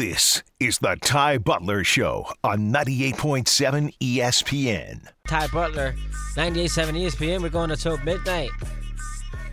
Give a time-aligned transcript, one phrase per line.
[0.00, 5.06] This is the Ty Butler Show on 98.7 ESPN.
[5.28, 5.94] Ty Butler,
[6.36, 7.42] 98.7 ESPN.
[7.42, 8.48] We're going until midnight.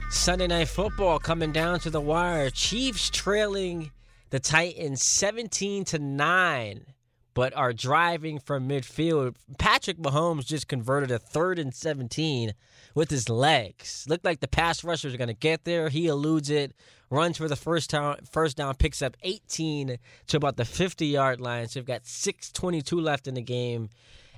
[0.10, 2.50] Sunday night football coming down to the wire.
[2.50, 3.92] Chiefs trailing
[4.30, 6.86] the Titans 17 to 9,
[7.34, 9.36] but are driving from midfield.
[9.60, 12.54] Patrick Mahomes just converted a third and 17
[12.96, 14.06] with his legs.
[14.08, 15.90] Looked like the pass rushers are going to get there.
[15.90, 16.74] He eludes it,
[17.10, 19.98] runs for the first down, first down, picks up 18
[20.28, 21.68] to about the 50 yard line.
[21.68, 23.90] So you've got 6:22 left in the game,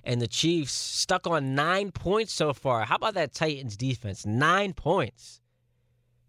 [0.03, 2.85] and the Chiefs stuck on nine points so far.
[2.85, 4.25] How about that Titans defense?
[4.25, 5.41] Nine points.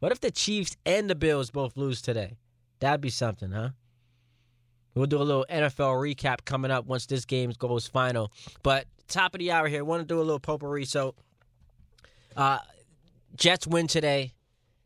[0.00, 2.38] What if the Chiefs and the Bills both lose today?
[2.80, 3.70] That'd be something, huh?
[4.94, 8.32] We'll do a little NFL recap coming up once this game goes final.
[8.62, 10.84] But top of the hour here, want to do a little potpourri.
[10.84, 11.14] So,
[12.36, 12.58] uh,
[13.36, 14.32] Jets win today,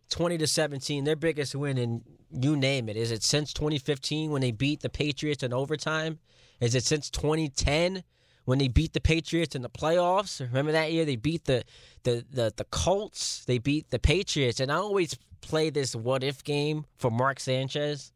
[0.08, 1.04] twenty to seventeen.
[1.04, 2.96] Their biggest win in you name it.
[2.96, 6.18] Is it since 2015 when they beat the Patriots in overtime?
[6.60, 8.02] Is it since 2010
[8.44, 10.40] when they beat the Patriots in the playoffs?
[10.40, 11.64] Remember that year they beat the
[12.02, 13.44] the the, the Colts.
[13.44, 18.12] They beat the Patriots, and I always play this what if game for Mark Sanchez.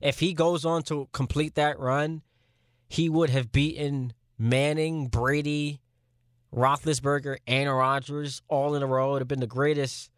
[0.00, 2.22] If he goes on to complete that run,
[2.88, 5.80] he would have beaten Manning, Brady,
[6.54, 9.10] Roethlisberger, and Rodgers all in a row.
[9.10, 10.10] It would have been the greatest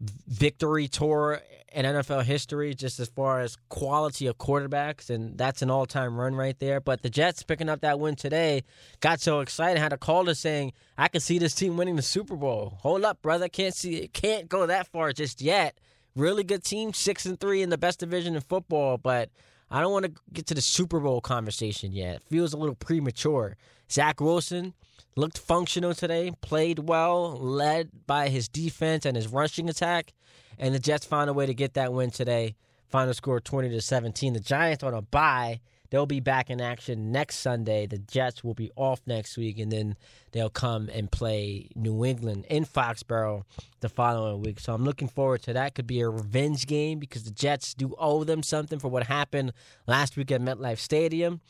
[0.00, 5.70] victory tour in NFL history, just as far as quality of quarterbacks, and that's an
[5.70, 6.80] all-time run right there.
[6.80, 8.64] But the Jets picking up that win today
[9.00, 12.34] got so excited, had a caller saying, "I can see this team winning the Super
[12.34, 15.78] Bowl." Hold up, brother, can't see, it can't go that far just yet.
[16.16, 19.30] Really good team, six and three in the best division in football, but
[19.70, 22.16] I don't want to get to the Super Bowl conversation yet.
[22.16, 23.56] It feels a little premature.
[23.90, 24.74] Zach Wilson
[25.16, 30.12] looked functional today, played well, led by his defense and his rushing attack,
[30.58, 32.56] and the Jets found a way to get that win today.
[32.88, 34.32] Final score 20 to 17.
[34.32, 35.60] The Giants on a bye.
[35.90, 37.86] They'll be back in action next Sunday.
[37.86, 39.96] The Jets will be off next week, and then
[40.32, 43.42] they'll come and play New England in Foxborough
[43.80, 44.60] the following week.
[44.60, 45.74] So I'm looking forward to that.
[45.74, 49.52] Could be a revenge game because the Jets do owe them something for what happened
[49.86, 51.40] last week at MetLife Stadium.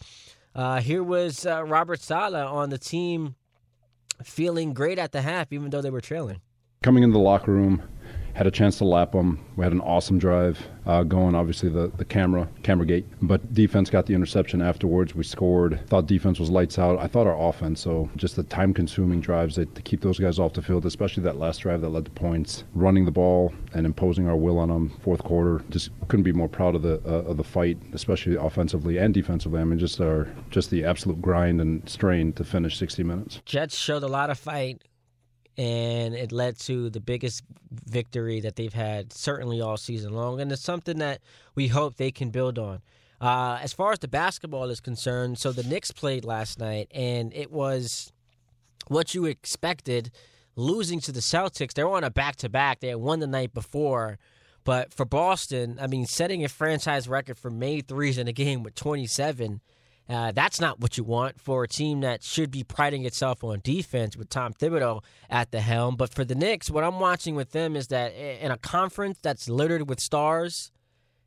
[0.54, 3.36] Uh, here was uh, Robert Saleh on the team
[4.24, 6.40] feeling great at the half, even though they were trailing.
[6.82, 7.82] Coming in the locker room,
[8.34, 9.44] had a chance to lap them.
[9.56, 11.34] We had an awesome drive uh, going.
[11.34, 15.14] Obviously, the the camera camera gate, but defense got the interception afterwards.
[15.14, 15.80] We scored.
[15.88, 16.98] Thought defense was lights out.
[16.98, 17.80] I thought our offense.
[17.80, 21.22] So just the time consuming drives that to keep those guys off the field, especially
[21.24, 22.64] that last drive that led to points.
[22.74, 24.90] Running the ball and imposing our will on them.
[25.02, 28.98] Fourth quarter, just couldn't be more proud of the uh, of the fight, especially offensively
[28.98, 29.60] and defensively.
[29.60, 33.42] I mean, just our just the absolute grind and strain to finish 60 minutes.
[33.44, 34.82] Jets showed a lot of fight
[35.56, 40.40] and it led to the biggest victory that they've had certainly all season long.
[40.40, 41.20] And it's something that
[41.54, 42.80] we hope they can build on.
[43.20, 47.34] Uh, as far as the basketball is concerned, so the Knicks played last night, and
[47.34, 48.12] it was
[48.88, 50.10] what you expected.
[50.56, 52.80] Losing to the Celtics, they were on a back to back.
[52.80, 54.18] They had won the night before.
[54.64, 58.62] But for Boston, I mean, setting a franchise record for made threes in a game
[58.62, 59.60] with 27
[60.10, 63.60] uh, that's not what you want for a team that should be priding itself on
[63.62, 65.94] defense with Tom Thibodeau at the helm.
[65.94, 69.48] But for the Knicks, what I'm watching with them is that in a conference that's
[69.48, 70.72] littered with stars,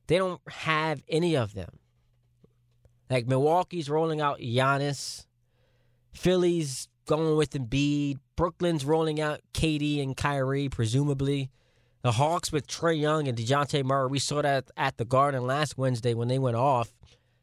[0.08, 1.80] they don't have any of them.
[3.10, 5.28] Like Milwaukee's rolling out Giannis,
[6.12, 11.52] Philly's going with Embiid, Brooklyn's rolling out KD and Kyrie, presumably.
[12.02, 15.78] The Hawks with Trae Young and DeJounte Murray, we saw that at the Garden last
[15.78, 16.94] Wednesday when they went off.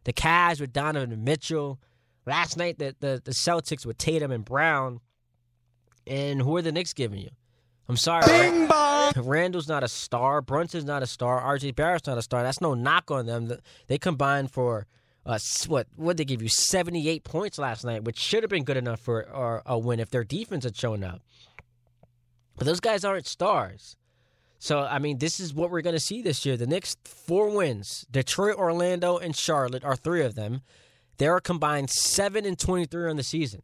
[0.05, 1.81] The Cavs with Donovan Mitchell.
[2.27, 5.01] Last night, the, the, the Celtics with Tatum and Brown.
[6.07, 7.31] And who are the Knicks giving you?
[7.89, 8.25] I'm sorry.
[8.27, 9.13] Bing bong.
[9.17, 10.41] Randle's not a star.
[10.41, 11.43] Brunson's not a star.
[11.43, 12.43] RJ Barrett's not a star.
[12.43, 13.53] That's no knock on them.
[13.89, 14.87] They combined for
[15.27, 15.89] uh, what?
[15.97, 16.49] What they give you?
[16.49, 20.25] 78 points last night, which should have been good enough for a win if their
[20.25, 21.21] defense had shown up.
[22.57, 23.97] But those guys aren't stars.
[24.63, 26.55] So, I mean, this is what we're going to see this year.
[26.55, 30.61] The Knicks four wins Detroit, Orlando, and Charlotte are three of them.
[31.17, 33.63] They are combined 7 and 23 on the season.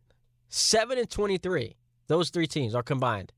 [0.48, 1.76] 7 and 23.
[2.08, 3.32] Those three teams are combined.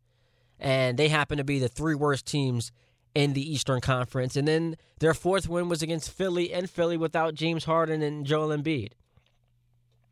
[0.60, 2.70] And they happen to be the three worst teams
[3.12, 4.36] in the Eastern Conference.
[4.36, 8.56] And then their fourth win was against Philly and Philly without James Harden and Joel
[8.56, 8.92] Embiid.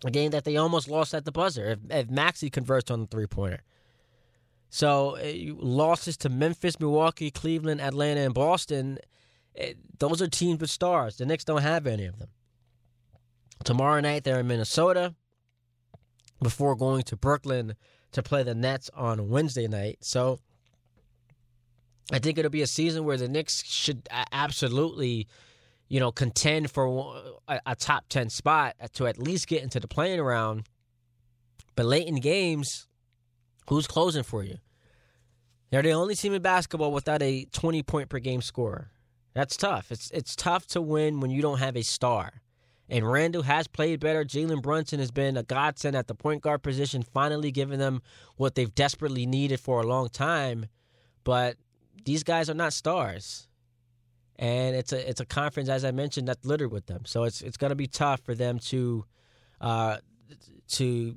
[0.05, 3.07] A game that they almost lost at the buzzer if, if Maxey converts on the
[3.07, 3.63] three pointer.
[4.69, 8.99] So uh, losses to Memphis, Milwaukee, Cleveland, Atlanta, and Boston,
[9.61, 9.67] uh,
[9.99, 11.17] those are teams with stars.
[11.17, 12.29] The Knicks don't have any of them.
[13.65, 15.15] Tomorrow night they're in Minnesota
[16.43, 17.75] before going to Brooklyn
[18.13, 19.99] to play the Nets on Wednesday night.
[20.03, 20.41] So
[22.13, 25.27] I think it'll be a season where the Knicks should absolutely
[25.89, 29.89] you know, contend for a, a top 10 spot to at least get into the
[29.89, 30.69] play-in round.
[31.77, 32.89] But late in games,
[33.69, 34.59] who's closing for you?
[35.71, 38.91] They're the only team in basketball without a 20 point per game scorer.
[39.35, 39.93] That's tough.
[39.93, 42.41] It's it's tough to win when you don't have a star.
[42.89, 44.25] And Randle has played better.
[44.25, 48.01] Jalen Brunson has been a godsend at the point guard position, finally giving them
[48.37, 50.67] what they've desperately needed for a long time.
[51.25, 51.57] But
[52.05, 53.49] these guys are not stars.
[54.37, 57.03] And it's a it's a conference, as I mentioned, that's littered with them.
[57.07, 59.05] So it's it's going to be tough for them to
[59.61, 59.97] uh,
[60.69, 61.17] to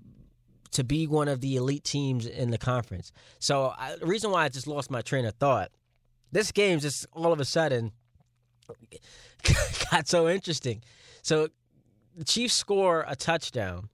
[0.72, 3.12] to be one of the elite teams in the conference.
[3.40, 5.72] So I, the reason why I just lost my train of thought,
[6.32, 7.92] this game just all of a sudden
[9.92, 10.84] got so interesting.
[11.22, 11.50] So
[12.16, 13.90] the Chiefs score a touchdown.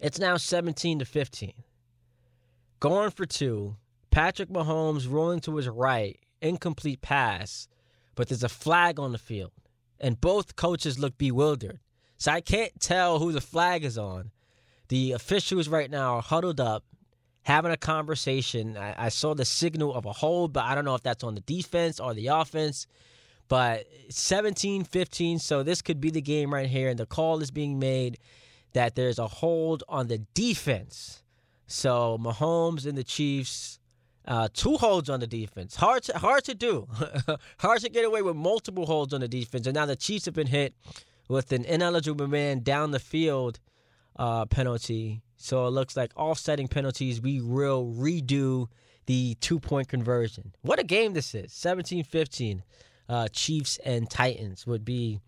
[0.00, 1.52] It's now 17 to 15.
[2.80, 3.76] Going for two.
[4.10, 7.66] Patrick Mahomes rolling to his right, incomplete pass,
[8.14, 9.50] but there's a flag on the field.
[9.98, 11.80] And both coaches look bewildered.
[12.18, 14.30] So I can't tell who the flag is on.
[14.94, 16.84] The officials right now are huddled up,
[17.42, 18.76] having a conversation.
[18.76, 21.34] I, I saw the signal of a hold, but I don't know if that's on
[21.34, 22.86] the defense or the offense.
[23.48, 26.90] But 17 15, so this could be the game right here.
[26.90, 28.18] And the call is being made
[28.74, 31.24] that there's a hold on the defense.
[31.66, 33.80] So Mahomes and the Chiefs,
[34.28, 35.74] uh, two holds on the defense.
[35.74, 36.86] Hard to, hard to do.
[37.58, 39.66] hard to get away with multiple holds on the defense.
[39.66, 40.72] And now the Chiefs have been hit
[41.28, 43.58] with an ineligible man down the field
[44.16, 45.22] uh, penalty.
[45.36, 48.68] So it looks like offsetting penalties, we will redo
[49.06, 50.54] the two point conversion.
[50.62, 52.62] What a game this is 17 15
[53.08, 55.20] uh, Chiefs and Titans would be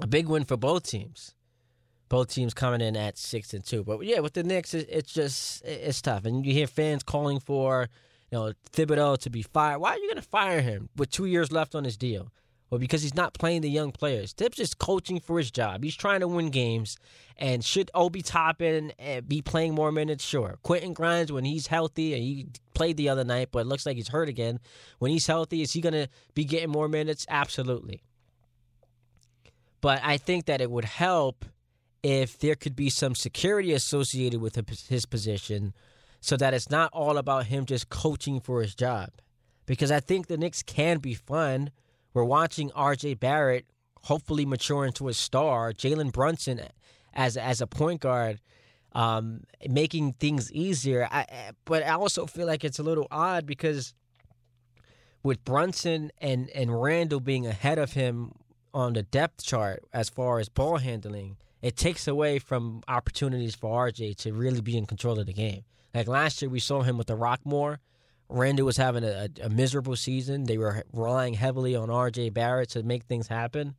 [0.00, 1.34] a big win for both teams.
[2.08, 5.64] Both teams coming in at six and two, but yeah, with the Knicks, it's just
[5.64, 7.88] it's tough, and you hear fans calling for
[8.30, 9.78] you know Thibodeau to be fired.
[9.78, 12.30] Why are you going to fire him with two years left on his deal?
[12.72, 14.32] Well, because he's not playing the young players.
[14.32, 15.84] Thibs is coaching for his job.
[15.84, 16.96] He's trying to win games.
[17.36, 20.24] And should Obi Toppin eh, be playing more minutes?
[20.24, 20.58] Sure.
[20.62, 23.96] Quentin Grimes, when he's healthy, and he played the other night, but it looks like
[23.96, 24.58] he's hurt again.
[25.00, 27.26] When he's healthy, is he going to be getting more minutes?
[27.28, 28.02] Absolutely.
[29.82, 31.44] But I think that it would help
[32.02, 34.56] if there could be some security associated with
[34.88, 35.74] his position
[36.22, 39.10] so that it's not all about him just coaching for his job.
[39.66, 41.70] Because I think the Knicks can be fun
[42.14, 43.14] we're watching R.J.
[43.14, 43.66] Barrett
[44.04, 45.72] hopefully mature into a star.
[45.72, 46.60] Jalen Brunson
[47.14, 48.40] as as a point guard,
[48.92, 51.08] um, making things easier.
[51.10, 53.94] I, but I also feel like it's a little odd because
[55.22, 58.32] with Brunson and and Randle being ahead of him
[58.74, 63.86] on the depth chart as far as ball handling, it takes away from opportunities for
[63.88, 65.64] RJ to really be in control of the game.
[65.94, 67.78] Like last year, we saw him with the Rockmore
[68.32, 70.44] Randle was having a, a, miserable season.
[70.44, 72.30] They were relying heavily on R.J.
[72.30, 73.74] Barrett to make things happen.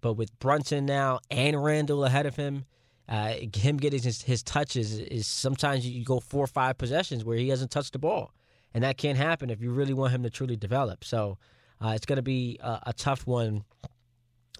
[0.00, 2.66] But with Brunson now and Randle ahead of him,
[3.08, 7.36] uh, him getting his, his touches is sometimes you go four or five possessions where
[7.36, 8.32] he hasn't touched the ball.
[8.74, 11.02] And that can't happen if you really want him to truly develop.
[11.02, 11.38] So
[11.80, 13.64] uh, it's going to be a, a, tough one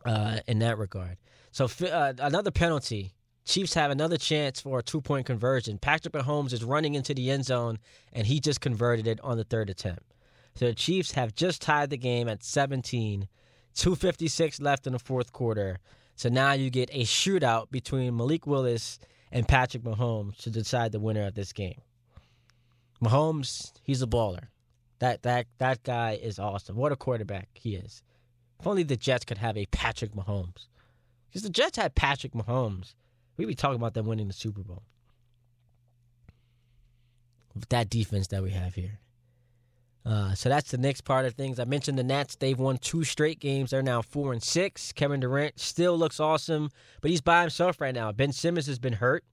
[0.04, 1.19] uh, in that regard.
[1.52, 3.12] So uh, another penalty
[3.46, 5.78] Chiefs have another chance for a two point conversion.
[5.78, 7.78] Patrick Mahomes is running into the end zone,
[8.12, 10.14] and he just converted it on the third attempt.
[10.56, 13.28] So the Chiefs have just tied the game at 17,
[13.75, 15.78] 256 left in the fourth quarter.
[16.16, 18.99] So now you get a shootout between Malik Willis
[19.30, 21.80] and Patrick Mahomes to decide the winner of this game.
[23.00, 24.49] Mahomes, he's a baller.
[24.99, 26.75] That that that guy is awesome.
[26.75, 28.02] What a quarterback he is.
[28.59, 30.66] If only the Jets could have a Patrick Mahomes.
[31.28, 32.94] Because the Jets had Patrick Mahomes
[33.37, 34.83] we be talking about them winning the Super Bowl.
[37.55, 39.00] With that defense that we have here.
[40.05, 41.59] Uh, so that's the next part of things.
[41.59, 42.37] I mentioned the Nets.
[42.37, 43.71] They've won two straight games.
[43.71, 44.93] They're now four and six.
[44.93, 48.12] Kevin Durant still looks awesome, but he's by himself right now.
[48.12, 49.25] Ben Simmons has been hurt,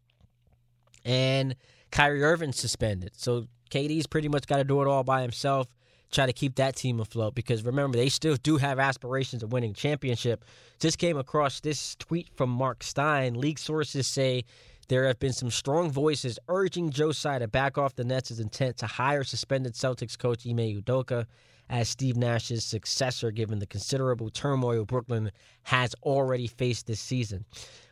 [1.05, 1.55] and
[1.91, 3.11] Kyrie Irving suspended.
[3.15, 5.67] So KD's pretty much got to do it all by himself
[6.13, 9.73] try to keep that team afloat because remember they still do have aspirations of winning
[9.73, 10.45] championship.
[10.79, 13.33] Just came across this tweet from Marc Stein.
[13.33, 14.45] League sources say
[14.87, 18.85] there have been some strong voices urging Joe to back off the Nets' intent to
[18.85, 21.25] hire suspended Celtics coach Ime Udoka
[21.69, 25.31] as Steve Nash's successor, given the considerable turmoil Brooklyn
[25.63, 27.45] has already faced this season.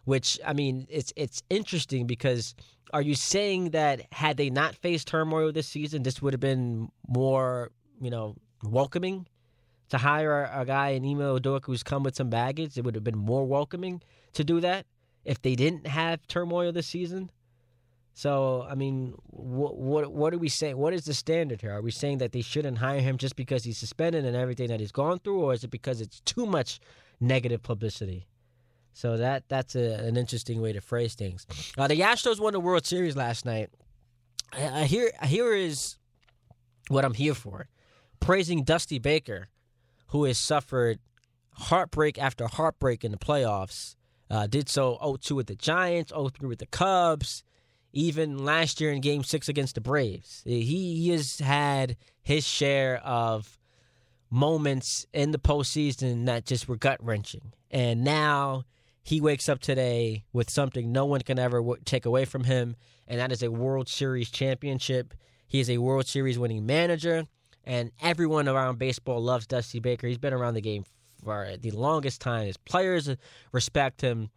[0.04, 2.54] Which I mean, it's it's interesting because
[2.94, 6.90] are you saying that had they not faced turmoil this season, this would have been
[7.08, 9.28] more you know, welcoming
[9.90, 12.78] to hire a, guy in Ime Udoka who's come with some baggage.
[12.78, 14.02] It would have been more welcoming
[14.34, 14.86] to do that
[15.26, 17.30] if they didn't have turmoil this season.
[18.14, 20.78] So, I mean, what what what are we saying?
[20.78, 21.72] What is the standard here?
[21.72, 24.80] Are we saying that they shouldn't hire him just because he's suspended and everything that
[24.80, 26.80] he's gone through, or is it because it's too much
[27.20, 28.28] negative publicity?
[28.94, 31.48] So that that's a, an interesting way to phrase things.
[31.78, 33.70] Uh, the Astros won the World Series last night.
[34.52, 35.98] I, I hear here is
[36.90, 37.68] what I'm here for,
[38.22, 39.50] praising Dusty Baker,
[40.08, 41.00] who has suffered
[41.56, 43.96] heartbreak after heartbreak in the playoffs.
[44.30, 47.44] Uh, did so 0-2 with the Giants, 0-3 with the Cubs,
[47.92, 50.42] even last year in Game Six against the Braves.
[50.46, 53.60] He, has had his share of
[54.30, 58.64] moments in the postseason that just were gut wrenching, and now
[59.04, 62.78] he wakes up today with something no one can ever w- take away from him,
[63.10, 65.14] and that is a World Series championship.
[65.46, 67.26] He is a World Series winning manager,
[67.64, 70.08] and everyone around baseball loves Dusty Baker.
[70.08, 70.84] He's been around the game
[71.24, 72.48] for the longest time.
[72.48, 73.10] His players
[73.52, 74.30] respect him.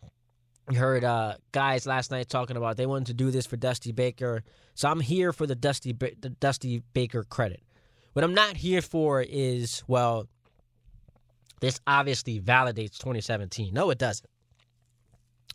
[0.71, 3.93] You heard uh, guys last night talking about they wanted to do this for Dusty
[3.93, 4.43] Baker,
[4.75, 7.63] so I'm here for the Dusty ba- the Dusty Baker credit.
[8.15, 10.27] What I'm not here for is well,
[11.61, 13.75] this obviously validates 2017.
[13.75, 14.29] No, it doesn't.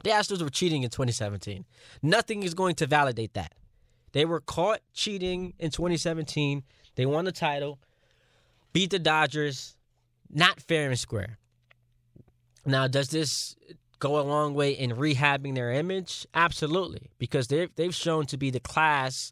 [0.03, 1.65] The Astros were cheating in 2017.
[2.03, 3.53] Nothing is going to validate that.
[4.11, 6.63] They were caught cheating in 2017.
[6.99, 7.79] They won the title,
[8.73, 9.77] beat the Dodgers,
[10.29, 11.37] not fair and square.
[12.65, 13.55] Now, does this
[13.99, 16.27] go a long way in rehabbing their image?
[16.33, 19.31] Absolutely, because they've they've shown to be the class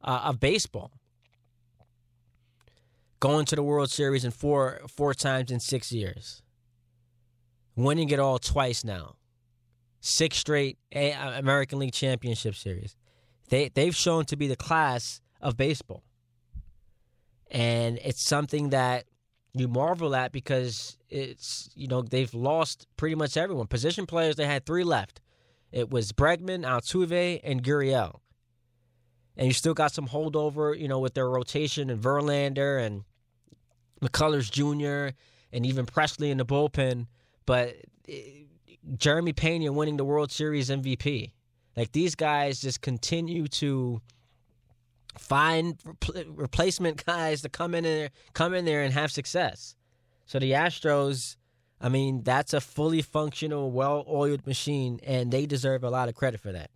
[0.00, 0.92] uh, of baseball.
[3.18, 6.40] Going to the World Series in four four times in six years,
[7.74, 9.16] winning it all twice now,
[10.00, 12.94] six straight American League Championship Series.
[13.48, 16.04] They they've shown to be the class of baseball,
[17.50, 19.04] and it's something that
[19.54, 23.66] you marvel at because it's you know they've lost pretty much everyone.
[23.66, 25.20] Position players they had three left.
[25.70, 28.20] It was Bregman, Altuve, and Gurriel.
[29.36, 33.04] And you still got some holdover, you know, with their rotation and Verlander and
[34.02, 35.14] McCullers Jr.
[35.52, 37.06] and even Pressly in the bullpen.
[37.46, 37.76] But
[38.08, 38.44] eh,
[38.96, 41.32] Jeremy Pena winning the World Series MVP.
[41.76, 44.00] Like these guys just continue to
[45.18, 49.74] find repl- replacement guys to come in there, come in there and have success.
[50.26, 51.36] So the Astros,
[51.80, 56.40] I mean, that's a fully functional, well-oiled machine, and they deserve a lot of credit
[56.40, 56.70] for that.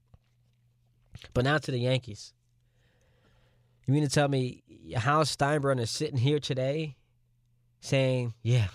[1.34, 2.32] But now to the Yankees.
[3.87, 4.62] You mean to tell me
[4.96, 6.96] how Steinbrenner is sitting here today
[7.80, 8.68] saying, "Yeah,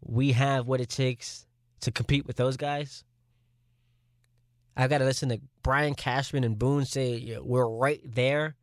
[0.00, 1.46] we have what it takes
[1.80, 3.04] to compete with those guys"?
[4.76, 8.56] I've got to listen to Brian Cashman and Boone say we're right there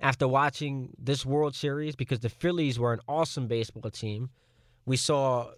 [0.00, 4.30] after watching this World Series because the Phillies were an awesome baseball team.
[4.86, 5.50] We saw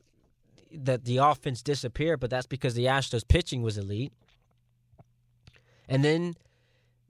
[0.72, 4.12] that the offense disappear, but that's because the Astros pitching was elite.
[5.88, 6.34] And then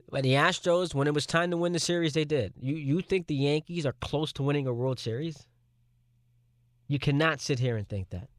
[0.07, 2.53] when the Astros, when it was time to win the series, they did.
[2.59, 5.47] You you think the Yankees are close to winning a World Series?
[6.87, 8.29] You cannot sit here and think that.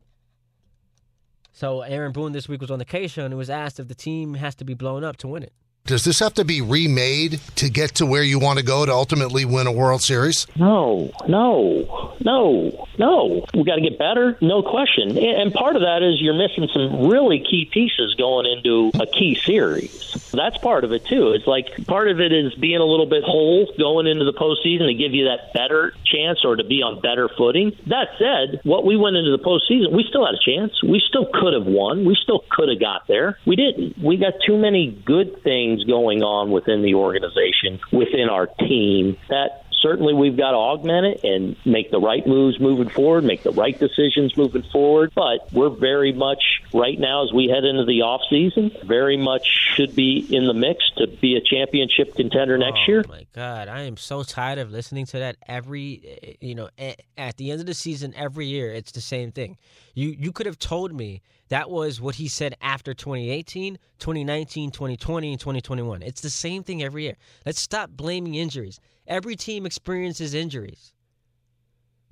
[1.56, 3.87] So Aaron Boone this week was on the K show and it was asked if
[3.87, 5.52] the team has to be blown up to win it.
[5.87, 8.92] Does this have to be remade to get to where you want to go to
[8.92, 10.49] ultimately win a World Series?
[10.56, 13.44] No, no, no, no.
[13.54, 15.16] We got to get better, no question.
[15.18, 19.35] And part of that is you're missing some really key pieces going into a key
[19.35, 20.30] series.
[20.33, 21.33] That's part of it too.
[21.33, 24.87] It's like part of it is being a little bit whole going into the postseason
[24.87, 27.73] to give you that better chance or to be on better footing.
[27.87, 30.83] That said, what we went into the postseason, we still had a chance.
[30.83, 32.04] We still could have won.
[32.04, 33.38] We still could have got there.
[33.47, 33.99] We didn't.
[33.99, 39.63] We got too many good things going on within the organization, within our team that
[39.85, 43.53] certainly we've got to augment it and make the right moves moving forward, make the
[43.53, 45.12] right decisions moving forward.
[45.14, 49.47] But we're very much right now as we head into the off season, very much
[49.76, 53.05] should be in the mix to be a championship contender next oh, year.
[53.09, 56.19] my God, I am so tired of listening to that every.
[56.23, 59.33] Eh, you know, eh, at the end of the season, every year, it's the same
[59.33, 59.59] thing.
[59.95, 65.33] You you could have told me that was what he said after 2018, 2019, 2020,
[65.33, 66.03] and 2021.
[66.03, 67.17] It's the same thing every year.
[67.45, 68.81] Let's stop blaming injuries.
[69.07, 70.93] Every team experiences injuries.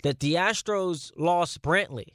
[0.02, 2.08] That the Astros lost Brantley.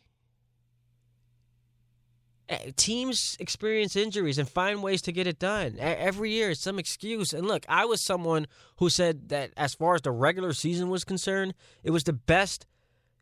[2.49, 5.77] Eh, teams experience injuries and find ways to get it done.
[5.79, 7.33] Every year, it's some excuse.
[7.33, 8.47] And look, I was someone
[8.77, 12.65] who said that as far as the regular season was concerned, it was the best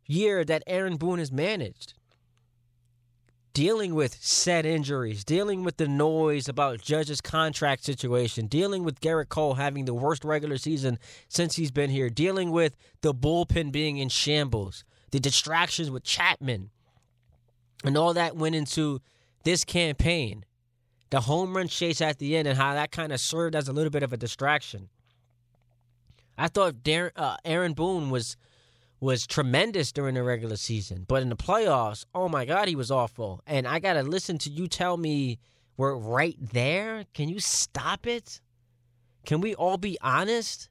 [0.06, 1.94] year that Aaron Boone has managed
[3.56, 9.30] dealing with said injuries, dealing with the noise about Judge's contract situation, dealing with Gerrit
[9.30, 13.96] Cole having the worst regular season since he's been here, dealing with the bullpen being
[13.98, 16.70] in shambles, the distractions with Chapman,
[17.86, 19.00] and all that went into
[19.46, 20.44] this campaign.
[21.12, 23.74] the home run chase at the end and how that kind of served as a
[23.74, 24.90] little bit of a distraction.
[26.38, 28.36] I thought Dar- uh, Aaron Boone was
[29.00, 32.92] was tremendous during the regular season, but in the playoffs, oh my God, he was
[32.92, 33.42] awful.
[33.46, 35.40] And I gotta listen to you tell me
[35.78, 37.06] we're right there.
[37.14, 38.40] Can you stop it?
[39.26, 40.70] Can we all be honest?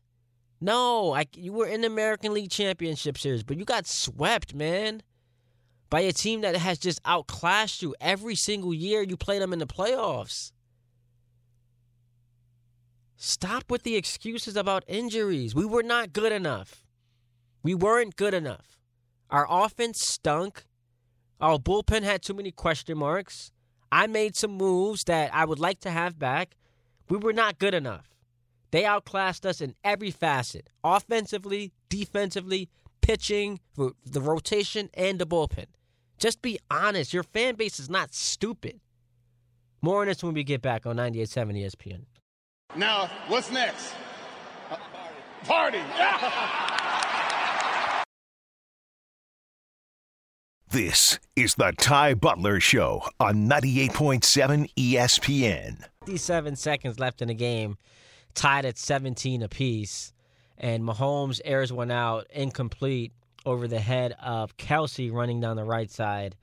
[0.60, 5.02] No, I, you were in the American League Championship Series, but you got swept, man,
[5.90, 9.58] by a team that has just outclassed you every single year you played them in
[9.58, 10.52] the playoffs.
[13.16, 15.54] Stop with the excuses about injuries.
[15.54, 16.83] We were not good enough.
[17.64, 18.78] We weren't good enough.
[19.30, 20.64] Our offense stunk.
[21.40, 23.50] Our bullpen had too many question marks.
[23.90, 26.56] I made some moves that I would like to have back.
[27.08, 28.10] We were not good enough.
[28.70, 32.68] They outclassed us in every facet offensively, defensively,
[33.00, 35.66] pitching, the rotation, and the bullpen.
[36.18, 37.14] Just be honest.
[37.14, 38.80] Your fan base is not stupid.
[39.80, 42.04] More on this when we get back on 98.7 ESPN.
[42.76, 43.94] Now, what's next?
[44.70, 44.76] Uh,
[45.44, 45.78] Party.
[45.78, 46.70] Party.
[50.74, 55.84] This is the Ty Butler Show on 98.7 ESPN.
[56.00, 57.78] 57 seconds left in the game,
[58.34, 60.12] tied at 17 apiece.
[60.58, 63.12] And Mahomes airs one out incomplete
[63.46, 66.34] over the head of Kelce running down the right side.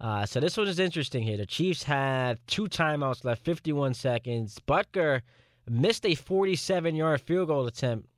[0.00, 1.36] Uh, so this one is interesting here.
[1.36, 4.56] The Chiefs have two timeouts left, 51 seconds.
[4.68, 5.22] Butker
[5.68, 8.08] missed a 47 yard field goal attempt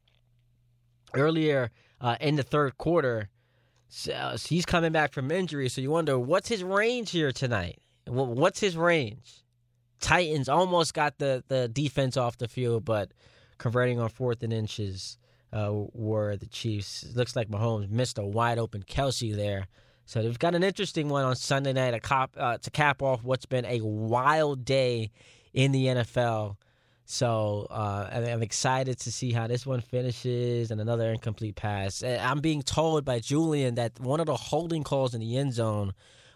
[1.15, 1.71] earlier
[2.03, 3.31] uh, in the third quarter.
[3.89, 5.69] So, he's coming back from injury.
[5.69, 7.79] So you wonder what's his range here tonight?
[8.07, 9.45] What's his range?
[10.01, 13.13] Titans almost got the, the defense off the field, but
[13.59, 15.19] converting on fourth and inches
[15.53, 17.05] uh, were the Chiefs.
[17.05, 19.67] It looks like Mahomes missed a wide open Kelce there.
[20.05, 23.25] So they've got an interesting one on Sunday night to, cop, uh, to cap off
[23.25, 25.11] what's been a wild day
[25.53, 26.57] in the NFL.
[27.09, 32.03] So uh, I'm excited to see how this one finishes and another incomplete pass.
[32.03, 35.93] I'm being told by Julian that one of the holding calls in the end zone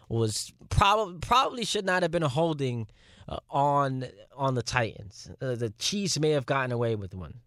[0.08, 2.86] was probably probably should not have been a holding
[3.28, 5.28] uh, on on the Titans.
[5.42, 7.40] Uh, the Chiefs may have gotten away with one,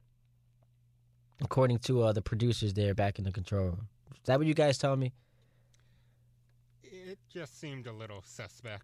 [1.42, 3.88] according to uh, the producers there back in the control room.
[4.12, 5.14] Is that what you guys tell me?
[7.14, 8.82] It just seemed a little suspect.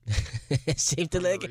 [0.51, 1.49] it seemed to like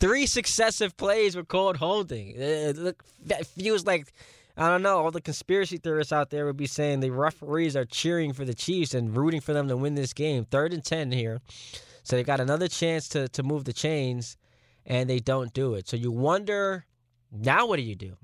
[0.00, 2.32] three successive plays were called holding.
[2.34, 4.14] It, look, that feels like
[4.56, 5.04] I don't know.
[5.04, 8.54] All the conspiracy theorists out there would be saying the referees are cheering for the
[8.54, 10.46] Chiefs and rooting for them to win this game.
[10.46, 11.42] Third and ten here,
[12.02, 14.38] so they got another chance to to move the chains,
[14.86, 15.88] and they don't do it.
[15.88, 16.86] So you wonder
[17.30, 18.16] now what do you do?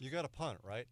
[0.00, 0.88] You got to punt, right?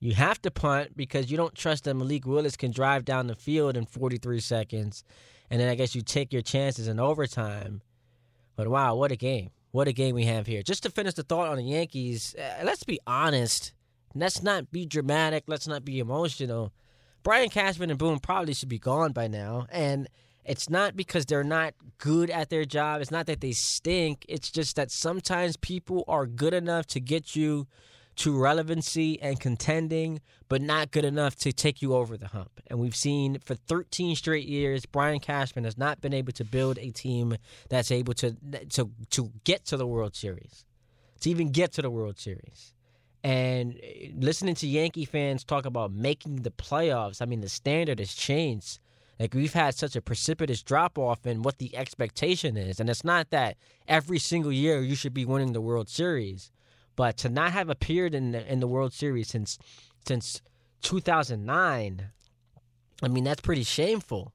[0.00, 3.36] You have to punt because you don't trust that Malik Willis can drive down the
[3.36, 5.04] field in 43 seconds
[5.50, 7.82] and then I guess you take your chances in overtime.
[8.56, 9.50] But wow, what a game!
[9.72, 10.62] What a game we have here.
[10.62, 13.74] Just to finish the thought on the Yankees, uh, let's be honest.
[14.14, 15.44] Let's not be dramatic.
[15.46, 16.72] Let's not be emotional.
[17.22, 20.08] Brian Cashman and Boone probably should be gone by now, and
[20.44, 23.02] it's not because they're not good at their job.
[23.02, 24.24] It's not that they stink.
[24.28, 27.66] It's just that sometimes people are good enough to get you
[28.16, 32.60] to relevancy and contending, but not good enough to take you over the hump.
[32.66, 36.78] And we've seen for 13 straight years, Brian Cashman has not been able to build
[36.78, 37.36] a team
[37.68, 38.36] that's able to
[38.70, 40.64] to to get to the World Series,
[41.20, 42.72] to even get to the World Series.
[43.22, 47.98] And eh, listening to Yankee fans talk about making the playoffs, I mean, the standard
[47.98, 48.78] has changed.
[49.18, 52.80] Like we've had such a precipitous drop off in what the expectation is.
[52.80, 53.56] And it's not that
[53.88, 56.50] every single year you should be winning the World Series.
[56.96, 59.58] But to not have appeared in the, in the World Series since
[60.06, 60.40] since
[60.82, 62.10] 2009,
[63.02, 64.32] I mean that's pretty shameful.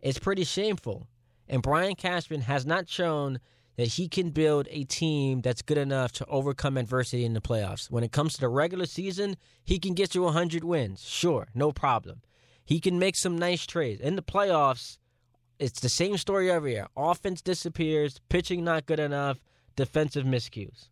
[0.00, 1.08] It's pretty shameful.
[1.48, 3.40] And Brian Cashman has not shown
[3.76, 7.90] that he can build a team that's good enough to overcome adversity in the playoffs.
[7.90, 11.04] When it comes to the regular season, he can get you 100 wins.
[11.04, 12.22] Sure, no problem.
[12.64, 14.00] He can make some nice trades.
[14.00, 14.98] In the playoffs,
[15.58, 16.86] it's the same story every year.
[16.96, 19.42] Offense disappears, pitching not good enough,
[19.74, 20.88] defensive miscues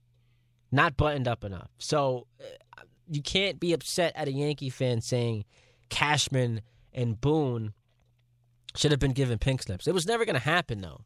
[0.73, 1.71] not buttoned up enough.
[1.79, 5.45] So uh, you can't be upset at a Yankee fan saying
[5.91, 7.75] Cashman and Boone
[8.75, 9.87] should have been given pink slips.
[9.87, 11.03] It was never going to happen though,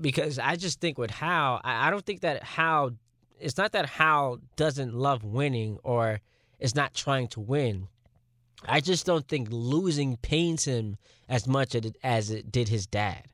[0.00, 2.90] because I just think with Hal, I don't think that Hal.
[3.38, 6.20] It's not that Hal doesn't love winning or
[6.58, 7.88] is not trying to win.
[8.64, 10.96] I just don't think losing pains him
[11.28, 13.24] as much as it did his dad.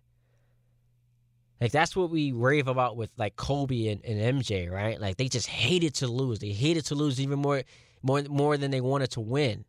[1.62, 5.00] Like that's what we rave about with like Kobe and, and MJ, right?
[5.00, 6.40] Like they just hated to lose.
[6.40, 7.62] They hated to lose even more
[8.02, 9.64] more more than they wanted to win.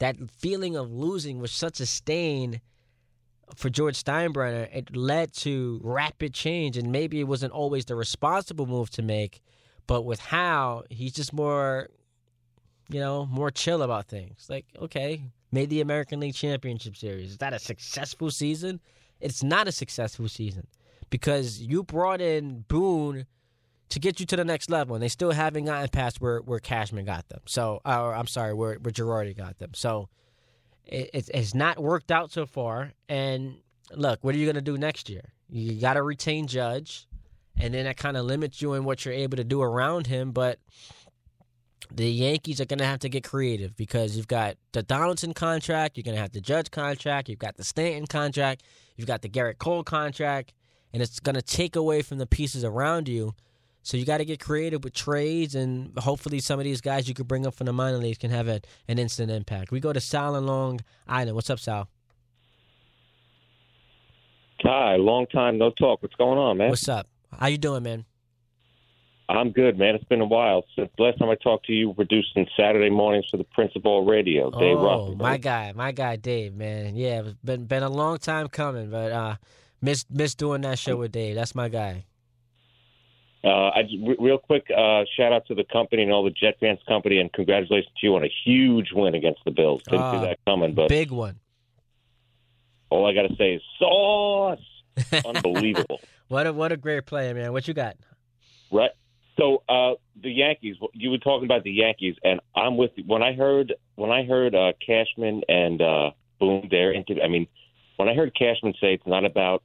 [0.00, 2.60] That feeling of losing was such a stain
[3.54, 8.66] for George Steinbrenner, it led to rapid change, and maybe it wasn't always the responsible
[8.66, 9.40] move to make,
[9.86, 11.88] but with how he's just more,
[12.90, 14.46] you know, more chill about things.
[14.48, 17.30] Like, okay, made the American League Championship Series.
[17.30, 18.78] Is that a successful season?
[19.20, 20.66] It's not a successful season
[21.10, 23.26] because you brought in Boone
[23.90, 26.60] to get you to the next level, and they still haven't gotten past where where
[26.60, 27.40] Cashman got them.
[27.46, 29.72] So, or I'm sorry, where where Girardi got them.
[29.74, 30.08] So,
[30.86, 32.92] it, it, it's not worked out so far.
[33.08, 33.56] And
[33.94, 35.32] look, what are you going to do next year?
[35.48, 37.08] You got to retain Judge,
[37.58, 40.30] and then that kind of limits you in what you're able to do around him.
[40.30, 40.60] But
[41.92, 45.96] the Yankees are going to have to get creative because you've got the Donaldson contract,
[45.96, 48.62] you're going to have the Judge contract, you've got the Stanton contract,
[48.96, 50.52] you've got the Gerrit Cole contract,
[50.92, 53.34] and it's going to take away from the pieces around you.
[53.82, 57.14] So you got to get creative with trades, and hopefully some of these guys you
[57.14, 59.70] could bring up from the minor leagues can have a, an instant impact.
[59.70, 61.34] We go to Sal and Long Island.
[61.34, 61.88] What's up, Sal?
[64.62, 66.02] Hi, long time no talk.
[66.02, 66.68] What's going on, man?
[66.68, 67.06] What's up?
[67.38, 68.04] How you doing, man?
[69.30, 69.94] I'm good, man.
[69.94, 71.94] It's been a while since last time I talked to you.
[71.94, 76.96] Producing Saturday mornings for the Principal Radio, Dave oh, my guy, my guy, Dave, man.
[76.96, 79.36] Yeah, it's been been a long time coming, but uh,
[79.80, 81.34] miss miss doing that show with Dave.
[81.34, 82.04] That's my guy.
[83.42, 83.82] Uh, I
[84.18, 87.32] real quick uh, shout out to the company and all the Jet fans company, and
[87.32, 89.82] congratulations to you on a huge win against the Bills.
[89.84, 91.38] Didn't uh, see that coming, but big one.
[92.90, 94.58] All I got to say is sauce,
[95.26, 96.00] unbelievable.
[96.28, 97.52] what a what a great player, man.
[97.52, 97.96] What you got?
[98.70, 98.90] Right.
[99.38, 103.04] So uh, the Yankees, you were talking about the Yankees, and I'm with you.
[103.06, 107.46] When I heard when I heard uh, Cashman and uh, Boone there, I mean,
[107.96, 109.62] when I heard Cashman say it's not about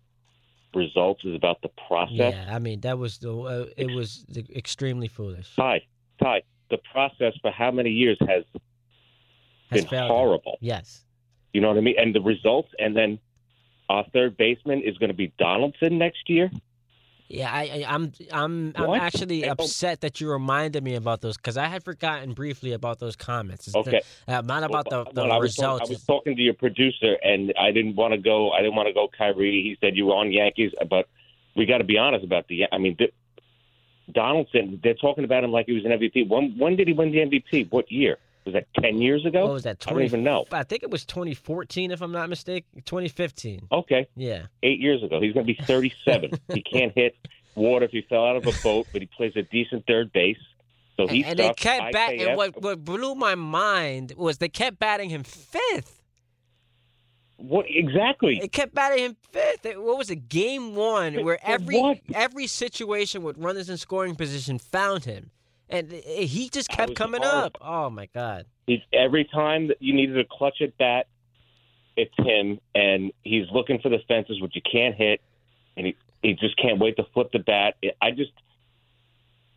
[0.75, 2.33] results, it's about the process.
[2.33, 5.55] Yeah, I mean that was the uh, it was the, extremely foolish.
[5.55, 5.81] Ty,
[6.21, 8.43] Ty, the process for how many years has,
[9.71, 10.57] has been horrible.
[10.61, 11.03] Yes,
[11.53, 13.19] you know what I mean, and the results, and then
[13.89, 16.51] our third baseman is going to be Donaldson next year.
[17.27, 21.37] Yeah, I, I, am I'm, I'm, I'm actually upset that you reminded me about those
[21.37, 23.67] because I had forgotten briefly about those comments.
[23.67, 25.59] It's okay, the, uh, not about the, the well, results.
[25.59, 28.51] I was, talking, I was talking to your producer, and I didn't want to go.
[28.51, 29.63] I didn't want to go Kyrie.
[29.63, 31.07] He said you were on Yankees, but
[31.55, 32.65] we got to be honest about the.
[32.71, 33.11] I mean, the,
[34.11, 34.79] Donaldson.
[34.83, 36.29] They're talking about him like he was an MVP.
[36.29, 37.71] When when did he win the MVP?
[37.71, 38.17] What year?
[38.45, 39.45] Was that ten years ago?
[39.45, 39.79] What was that?
[39.79, 40.45] 20, I don't even know.
[40.51, 42.83] I think it was 2014, if I'm not mistaken.
[42.85, 43.67] 2015.
[43.71, 44.07] Okay.
[44.15, 44.45] Yeah.
[44.61, 45.19] Eight years ago.
[45.19, 46.31] He's going to be 37.
[46.53, 47.15] he can't hit
[47.55, 50.37] water if he fell out of a boat, but he plays a decent third base.
[50.97, 52.21] So he's and they kept batting.
[52.21, 56.01] And what what blew my mind was they kept batting him fifth.
[57.37, 58.37] What exactly?
[58.39, 59.65] They kept batting him fifth.
[59.77, 60.29] What was it?
[60.29, 65.31] Game one, where every every situation with runners in scoring position found him
[65.69, 67.57] and eh, eh, he just kept coming up.
[67.61, 68.45] Oh my god!
[68.67, 71.07] He's every time that you needed a clutch at bat,
[71.95, 75.21] it's him, and he's looking for the fences, which you can't hit,
[75.77, 77.75] and he he just can't wait to flip the bat.
[78.01, 78.31] I just,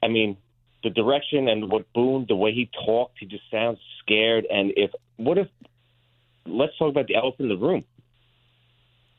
[0.02, 0.36] I mean,
[0.82, 4.46] the direction and what Boone, the way he talked, he just sounds scared.
[4.50, 5.48] And if what if?
[6.46, 7.84] Let's talk about the elephant in the room.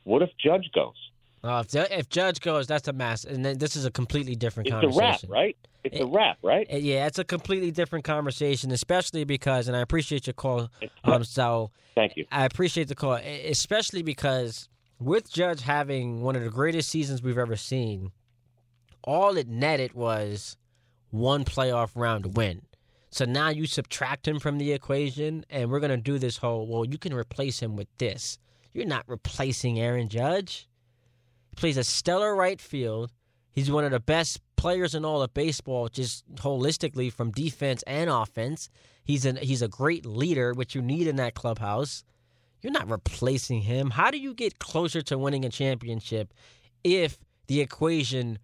[0.04, 0.94] What if Judge goes?
[1.42, 4.68] Uh, if, if Judge goes, that's a mess, and then this is a completely different
[4.68, 5.08] it's conversation.
[5.12, 5.56] It's a wrap, right?
[5.84, 6.66] It's it, a wrap, right?
[6.68, 10.68] It, yeah, it's a completely different conversation, especially because, and I appreciate your call.
[11.04, 12.26] Um, so thank you.
[12.30, 17.38] I appreciate the call, especially because with Judge having one of the greatest seasons we've
[17.38, 18.12] ever seen,
[19.02, 20.58] all it netted was
[21.08, 22.62] one playoff round win.
[23.10, 26.66] So now you subtract him from the equation, and we're gonna do this whole.
[26.66, 28.38] Well, you can replace him with this.
[28.72, 30.68] You're not replacing Aaron Judge.
[31.50, 33.12] He plays a stellar right field.
[33.52, 38.08] He's one of the best players in all of baseball, just holistically from defense and
[38.10, 38.68] offense.
[39.04, 42.04] He's an he's a great leader, which you need in that clubhouse.
[42.62, 43.90] You're not replacing him.
[43.90, 46.34] How do you get closer to winning a championship
[46.84, 48.38] if the equation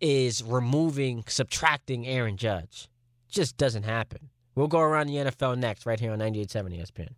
[0.00, 2.88] is removing, subtracting Aaron Judge?
[3.28, 4.30] Just doesn't happen.
[4.54, 7.08] We'll go around the NFL next, right here on 98.7 ESPN.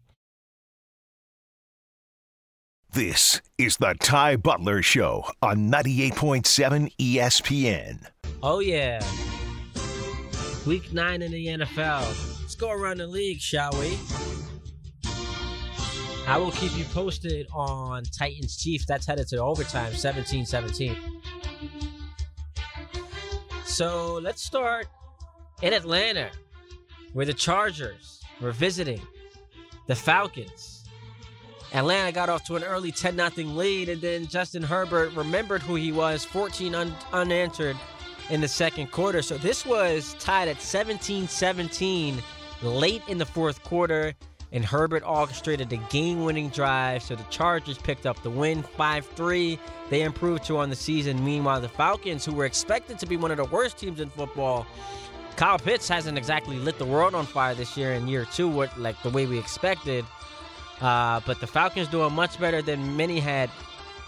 [2.93, 8.07] This is the Ty Butler Show on 98.7 ESPN.
[8.43, 9.03] Oh, yeah.
[10.67, 12.41] Week nine in the NFL.
[12.43, 13.99] Let's go around the league, shall we?
[16.27, 18.85] I will keep you posted on Titans Chiefs.
[18.85, 20.95] That's headed to overtime, 17 17.
[23.65, 24.87] So let's start
[25.63, 26.31] in Atlanta,
[27.15, 29.01] where the Chargers were visiting
[29.87, 30.72] the Falcons.
[31.75, 35.75] Atlanta got off to an early 10 0 lead, and then Justin Herbert remembered who
[35.75, 37.77] he was 14 un- unanswered
[38.31, 39.23] in the second quarter.
[39.23, 42.23] So this was tied at 17 17
[42.63, 44.15] late in the fourth quarter.
[44.55, 49.59] and Herbert orchestrated the game-winning drive, so the Chargers picked up the win 5-3.
[49.89, 51.25] They improved two on the season.
[51.25, 54.67] Meanwhile, the Falcons, who were expected to be one of the worst teams in football,
[55.37, 58.79] Kyle Pitts hasn't exactly lit the world on fire this year in year two, what
[58.79, 60.05] like the way we expected.
[60.83, 63.49] Uh, but the Falcons doing much better than many had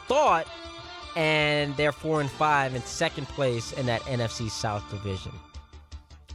[0.08, 0.48] thought,
[1.14, 5.30] and they're four and five in second place in that NFC South division.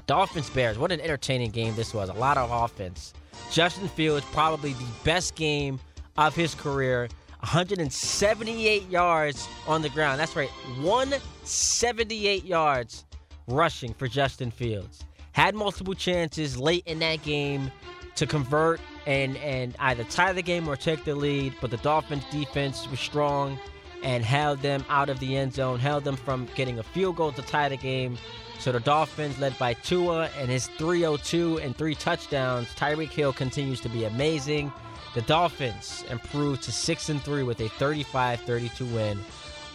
[0.08, 2.08] Dolphins Bears, what an entertaining game this was.
[2.08, 3.14] A lot of offense.
[3.52, 5.78] Justin Fields, probably the best game
[6.18, 7.10] of his career.
[7.42, 10.20] 178 yards on the ground.
[10.20, 10.50] That's right,
[10.82, 13.06] 178 yards
[13.48, 15.04] rushing for Justin Fields.
[15.34, 17.72] Had multiple chances late in that game
[18.16, 22.24] to convert and and either tie the game or take the lead, but the Dolphins
[22.32, 23.60] defense was strong
[24.04, 27.32] and held them out of the end zone, held them from getting a field goal
[27.34, 28.18] to tie the game.
[28.60, 33.80] So the Dolphins, led by Tua and his 302 and three touchdowns, Tyreek Hill continues
[33.82, 34.72] to be amazing.
[35.16, 39.20] The Dolphins improved to 6 and 3 with a 35-32 win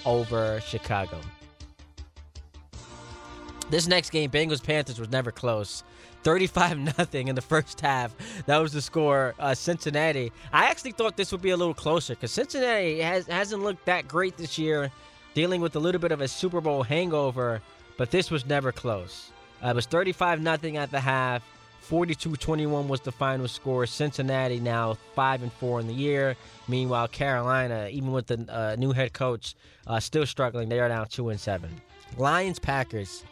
[0.04, 1.18] over Chicago.
[3.70, 5.82] This next game, Bengals Panthers, was never close.
[6.24, 8.14] 35 nothing in the first half.
[8.46, 9.34] That was the score.
[9.38, 10.32] Uh, Cincinnati.
[10.52, 14.08] I actually thought this would be a little closer because Cincinnati has, hasn't looked that
[14.08, 14.90] great this year,
[15.34, 17.60] dealing with a little bit of a Super Bowl hangover,
[17.96, 19.30] but this was never close.
[19.62, 21.42] Uh, it was 35 nothing at the half.
[21.88, 23.84] 42-21 was the final score.
[23.84, 26.34] Cincinnati now 5 and 4 in the year.
[26.66, 29.54] Meanwhile, Carolina, even with the uh, new head coach,
[29.86, 30.70] uh, still struggling.
[30.70, 31.68] They are now 2 and 7.
[32.16, 33.24] Lions Packers.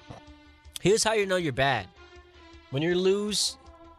[0.82, 1.86] Here's how you know you're bad.
[2.72, 3.56] When you lose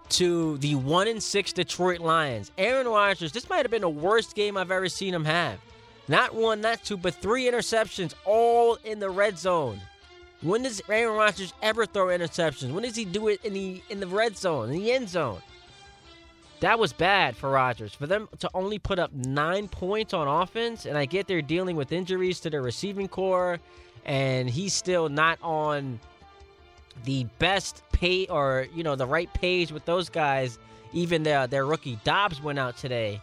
[0.09, 2.51] to the 1 and 6 Detroit Lions.
[2.57, 5.59] Aaron Rodgers, this might have been the worst game I've ever seen him have.
[6.07, 9.79] Not one, not two, but three interceptions all in the red zone.
[10.41, 12.73] When does Aaron Rodgers ever throw interceptions?
[12.73, 15.39] When does he do it in the in the red zone, in the end zone?
[16.59, 17.93] That was bad for Rodgers.
[17.93, 21.77] For them to only put up nine points on offense, and I get they're dealing
[21.77, 23.59] with injuries to their receiving corps,
[24.05, 26.01] and he's still not on
[27.03, 30.57] the best pay or you know the right page with those guys.
[30.93, 33.19] Even their their rookie Doubs went out today,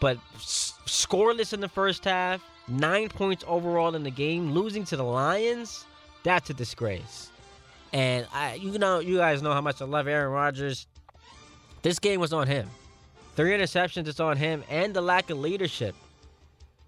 [0.00, 2.42] but s- scoreless in the first half.
[2.66, 5.84] Nine points overall in the game, losing to the Lions.
[6.22, 7.30] That's a disgrace.
[7.92, 10.86] And I, you know, you guys know how much I love Aaron Rodgers.
[11.82, 12.68] This game was on him.
[13.36, 15.94] Three interceptions, it's on him, and the lack of leadership.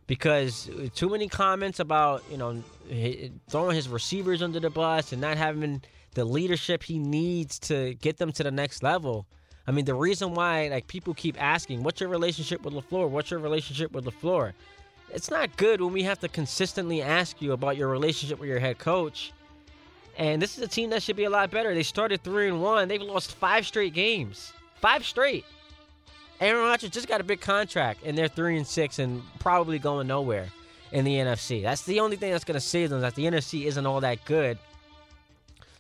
[0.07, 2.63] Because uh, too many comments about you know
[3.51, 5.83] throwing his receivers under the bus and not having
[6.17, 9.27] the leadership he needs to get them to the next level.
[9.67, 13.09] I mean, the reason why like people keep asking, "What's your relationship with Lafleur?
[13.09, 14.55] What's your relationship with Lafleur?"
[15.11, 18.59] It's not good when we have to consistently ask you about your relationship with your
[18.59, 19.33] head coach.
[20.17, 21.75] And this is a team that should be a lot better.
[21.75, 22.89] They started three and one.
[22.89, 25.45] They've lost five straight games, five straight.
[26.41, 30.07] Aaron Rodgers just got a big contract, and they're three and six, and probably going
[30.07, 30.49] nowhere
[30.93, 31.63] in the NFC.
[31.63, 33.03] That's the only thing that's going to save them.
[33.03, 34.59] That the NFC isn't all that good.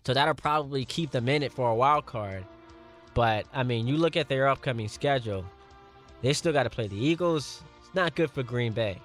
[0.06, 2.44] So that'll probably keep them in it for a wild card.
[3.14, 5.44] But I mean, you look at their upcoming schedule,
[6.22, 7.60] they still got to play the Eagles.
[7.80, 9.00] It's not good for Green Bay.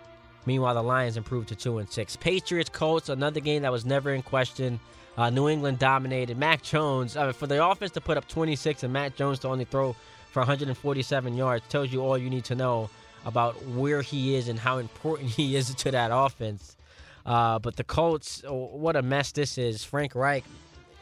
[0.46, 2.16] Meanwhile, the Lions improved to two and six.
[2.16, 4.80] Patriots, Colts, another game that was never in question.
[5.18, 6.38] Uh, New England dominated.
[6.38, 9.66] Mac Jones, uh, for the offense to put up 26 and Mac Jones to only
[9.66, 9.96] throw
[10.30, 12.92] for 147 yards tells you all you need to know
[13.26, 16.78] about where he is and how important he is to that offense.
[17.26, 19.84] Uh, but the Colts, oh, what a mess this is.
[19.84, 20.44] Frank Reich,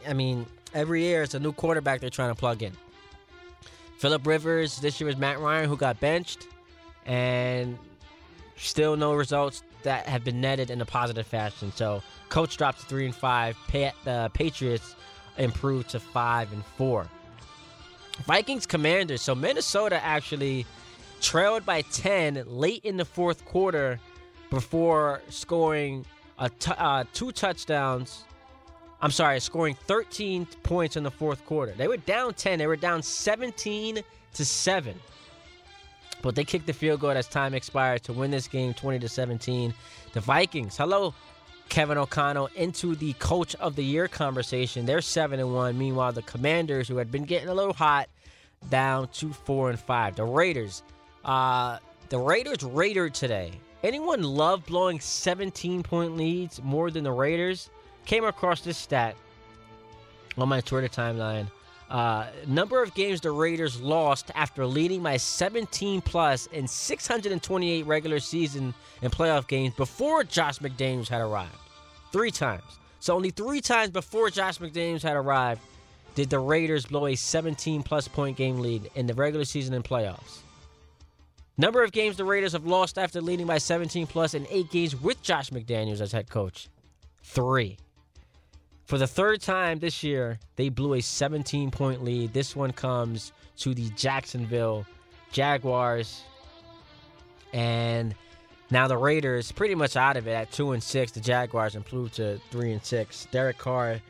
[0.08, 2.74] I mean, every year it's a new quarterback they're trying to plug in.
[3.98, 6.48] Philip Rivers, this year was Matt Ryan who got benched,
[7.06, 7.78] and
[8.56, 11.72] still no results that have been netted in a positive fashion.
[11.76, 13.58] So, coach dropped to three and five.
[13.68, 14.96] Pa- the Patriots
[15.38, 17.08] improved to five and four.
[18.26, 19.22] Vikings Commanders.
[19.22, 20.66] So Minnesota actually
[21.22, 24.00] trailed by 10 late in the fourth quarter
[24.50, 26.06] before scoring
[26.38, 28.24] uh, two touchdowns.
[29.02, 31.72] I'm sorry, scoring 13 points in the fourth quarter.
[31.72, 32.60] They were down 10.
[32.60, 34.00] They were down 17
[34.34, 35.00] to 7.
[36.22, 39.08] But they kicked the field goal as time expired to win this game 20 to
[39.08, 39.74] 17.
[40.12, 41.14] The Vikings, hello,
[41.70, 44.86] Kevin O'Connell into the coach of the year conversation.
[44.86, 45.78] They're seven and one.
[45.78, 48.10] Meanwhile, the Commanders, who had been getting a little hot,
[48.70, 50.18] down to four and five.
[50.18, 50.84] The Raiders,
[51.24, 51.78] uh,
[52.10, 53.52] the Raiders raided today.
[53.84, 57.70] Anyone love blowing 17 point leads more than the Raiders?
[58.10, 59.16] Came across this stat
[60.36, 61.46] on my Twitter timeline.
[61.92, 68.20] Uh, number of games the Raiders lost after leading by 17 plus in 628 regular
[68.20, 71.54] season and playoff games before Josh McDaniels had arrived.
[72.12, 72.64] Three times.
[73.00, 75.62] So only three times before Josh McDaniels had arrived
[76.16, 79.84] did the Raiders blow a 17 plus point game lead in the regular season and
[79.84, 80.40] playoffs?
[81.60, 85.00] Number of games the Raiders have lost after leading by 17 plus in eight games
[85.00, 86.70] with Josh McDaniels as head coach.
[87.22, 87.78] Three.
[88.90, 92.34] For the third time this year, they blew a 17 point lead.
[92.34, 94.84] This one comes to the Jacksonville
[95.32, 96.24] Jaguars.
[97.54, 98.16] And
[98.72, 101.12] now the Raiders pretty much out of it at two and six.
[101.12, 103.28] The Jaguars improved to three and six.
[103.30, 104.02] Derek Carr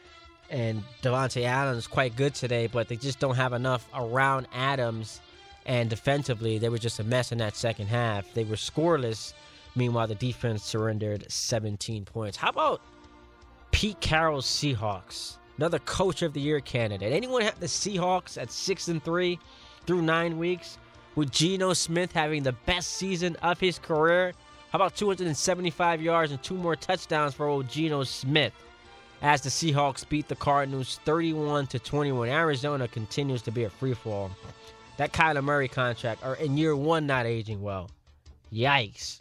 [0.50, 5.20] and Davante Adams quite good today, but they just don't have enough around Adams.
[5.65, 8.34] And defensively, they were just a mess in that second half.
[8.34, 9.34] They were scoreless.
[9.76, 12.38] Meanwhile, the defense surrendered 17 points.
[12.38, 12.80] How about
[13.72, 15.38] Pete Carroll's Seahawks?
[15.58, 17.12] Another Coach of the Year candidate.
[17.12, 19.40] Anyone have the Seahawks at six and three
[19.86, 20.78] through nine weeks?
[21.16, 24.34] With Geno Smith having the best season of his career?
[24.72, 28.54] How about 275 yards and two more touchdowns for old Geno Smith?
[29.22, 33.94] As the Seahawks beat the Cardinals 31 to 21, Arizona continues to be a free
[33.94, 34.32] fall.
[34.98, 37.90] That Kyler Murray contract, or in year one, not aging well.
[38.54, 39.20] Yikes.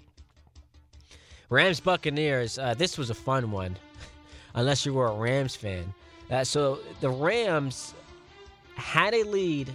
[1.51, 2.59] Rams Buccaneers.
[2.59, 3.77] Uh, this was a fun one,
[4.55, 5.93] unless you were a Rams fan.
[6.31, 7.95] Uh, so the Rams
[8.77, 9.75] had a lead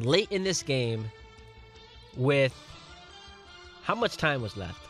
[0.00, 1.04] late in this game
[2.16, 2.54] with
[3.82, 4.86] how much time was left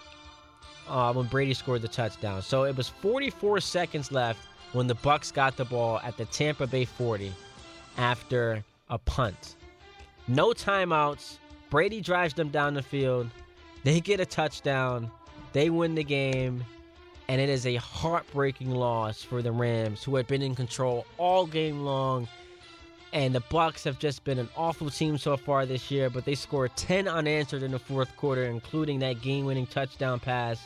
[0.88, 2.42] uh, when Brady scored the touchdown.
[2.42, 4.40] So it was 44 seconds left
[4.72, 7.32] when the Bucs got the ball at the Tampa Bay 40
[7.98, 9.56] after a punt.
[10.28, 11.38] No timeouts.
[11.70, 13.28] Brady drives them down the field.
[13.84, 15.10] They get a touchdown.
[15.52, 16.64] They win the game.
[17.28, 21.46] And it is a heartbreaking loss for the Rams, who had been in control all
[21.46, 22.28] game long.
[23.12, 26.34] And the Bucs have just been an awful team so far this year, but they
[26.34, 30.60] scored 10 unanswered in the fourth quarter, including that game-winning touchdown pass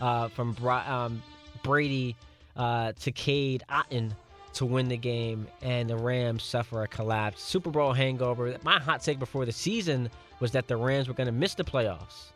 [0.00, 1.22] uh, from Bra- um,
[1.62, 2.14] Brady
[2.56, 4.12] uh, to Cade Otton
[4.54, 7.42] to win the game, and the Rams suffer a collapse.
[7.42, 8.56] Super Bowl hangover.
[8.62, 10.08] My hot take before the season
[10.40, 12.32] was that the Rams were going to miss the playoffs,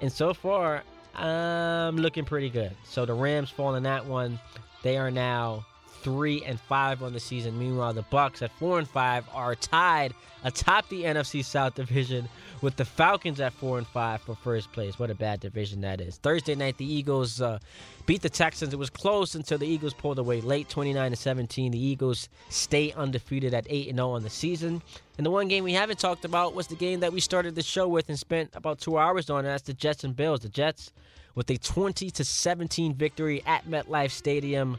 [0.00, 0.82] and so far,
[1.14, 2.76] I'm looking pretty good.
[2.84, 4.38] So the Rams fall in that one.
[4.82, 5.66] They are now
[6.02, 7.58] three and five on the season.
[7.58, 12.28] Meanwhile, the Bucs at four and five are tied atop the NFC South division
[12.62, 14.98] with the Falcons at four and five for first place.
[14.98, 16.16] What a bad division that is.
[16.16, 17.58] Thursday night, the Eagles uh,
[18.06, 18.72] beat the Texans.
[18.72, 21.72] It was close until the Eagles pulled away late, 29 to 17.
[21.72, 24.82] The Eagles stay undefeated at eight and zero on the season.
[25.18, 27.62] And the one game we haven't talked about was the game that we started the
[27.62, 29.40] show with and spent about two hours on.
[29.40, 30.40] And that's the Jets and Bills.
[30.40, 30.92] The Jets
[31.34, 34.78] with a 20 to 17 victory at MetLife Stadium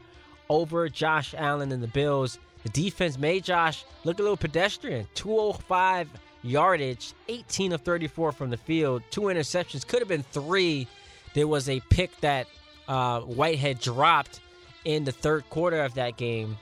[0.51, 2.37] over Josh Allen and the Bills.
[2.63, 5.07] The defense made Josh look a little pedestrian.
[5.15, 6.09] 205
[6.43, 10.87] yardage, 18 of 34 from the field, two interceptions, could have been three.
[11.33, 12.47] There was a pick that
[12.89, 14.41] uh, Whitehead dropped
[14.83, 16.57] in the third quarter of that game.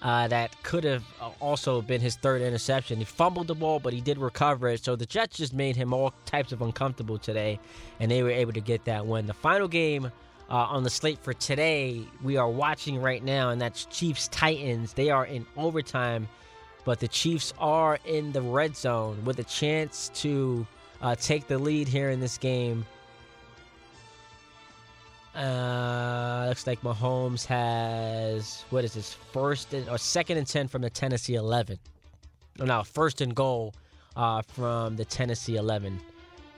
[0.00, 1.02] Uh, that could have
[1.40, 2.98] also been his third interception.
[2.98, 4.84] He fumbled the ball, but he did recover it.
[4.84, 7.58] So the Jets just made him all types of uncomfortable today,
[7.98, 9.26] and they were able to get that win.
[9.26, 10.12] The final game
[10.50, 14.92] uh, on the slate for today, we are watching right now, and that's Chiefs Titans.
[14.92, 16.28] They are in overtime,
[16.84, 20.66] but the Chiefs are in the red zone with a chance to
[21.00, 22.84] uh, take the lead here in this game.
[25.34, 30.90] Uh, looks like Mahomes has what is this first or second and ten from the
[30.90, 31.76] Tennessee eleven.
[32.60, 33.74] Oh, no, first and goal
[34.14, 35.98] uh, from the Tennessee eleven.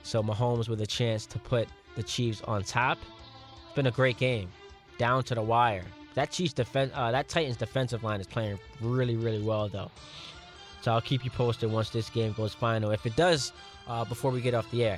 [0.03, 2.99] So Mahomes with a chance to put the Chiefs on top.
[3.77, 4.49] Been a great game,
[4.97, 5.83] down to the wire.
[6.15, 9.91] That Chiefs defense, uh, that Titans defensive line is playing really, really well though.
[10.81, 12.89] So I'll keep you posted once this game goes final.
[12.89, 13.53] If it does,
[13.87, 14.97] uh, before we get off the air.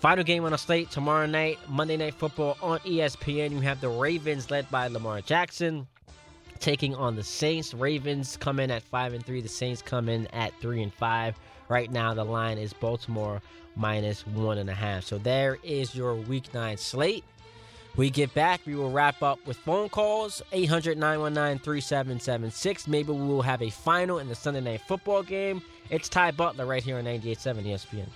[0.00, 3.52] Final game on the slate tomorrow night, Monday Night Football on ESPN.
[3.52, 5.86] You have the Ravens led by Lamar Jackson
[6.58, 7.74] taking on the Saints.
[7.74, 9.40] Ravens come in at five and three.
[9.40, 11.38] The Saints come in at three and five.
[11.68, 13.40] Right now, the line is Baltimore
[13.76, 15.04] minus one and a half.
[15.04, 17.22] So there is your Week Nine slate.
[17.96, 22.86] We get back, we will wrap up with phone calls 800 919 3776.
[22.86, 25.62] Maybe we will have a final in the Sunday night football game.
[25.88, 28.08] It's Ty Butler right here on 98.7 ESPN.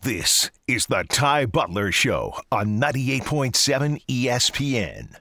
[0.00, 5.16] This is the Ty Butler Show on 98.7 ESPN.